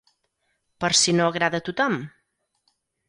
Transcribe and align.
Per 0.85 0.89
si 1.01 1.15
no 1.19 1.27
agrada 1.33 1.59
a 1.63 1.67
tothom? 1.67 1.99